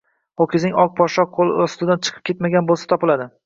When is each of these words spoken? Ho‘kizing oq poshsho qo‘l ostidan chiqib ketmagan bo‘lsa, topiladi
Ho‘kizing 0.41 0.73
oq 0.83 0.95
poshsho 1.01 1.27
qo‘l 1.37 1.53
ostidan 1.67 2.03
chiqib 2.09 2.27
ketmagan 2.33 2.71
bo‘lsa, 2.73 2.93
topiladi 2.95 3.35